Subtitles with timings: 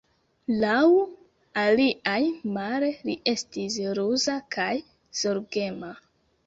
[0.61, 0.79] Laŭ
[1.63, 2.17] aliaj,
[2.57, 4.71] male, li estis ruza kaj
[5.25, 5.97] zorgema.